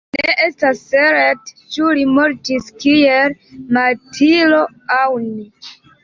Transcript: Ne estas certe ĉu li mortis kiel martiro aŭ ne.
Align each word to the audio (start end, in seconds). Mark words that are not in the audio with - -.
Ne 0.27 0.33
estas 0.43 0.79
certe 0.91 1.59
ĉu 1.75 1.89
li 1.97 2.05
mortis 2.13 2.71
kiel 2.83 3.35
martiro 3.77 4.63
aŭ 4.97 5.03
ne. 5.27 5.45